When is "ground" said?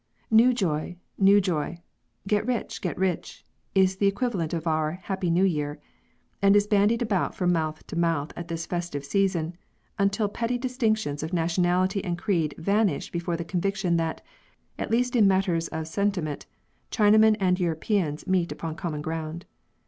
19.03-19.45